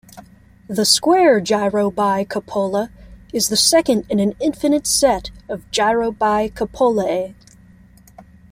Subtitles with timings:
[0.67, 2.89] The "square gyrobicupola"
[3.31, 7.35] is the second in an infinite set of gyrobicupolae.